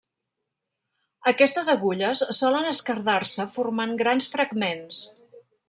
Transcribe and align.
Aquestes 1.31 1.69
agulles 1.73 2.23
solen 2.39 2.71
esquerdar-se 2.71 3.47
formant 3.59 3.95
grans 4.01 4.31
fragments. 4.35 5.07